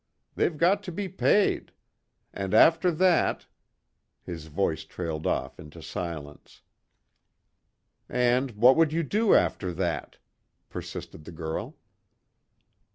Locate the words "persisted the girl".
10.71-11.77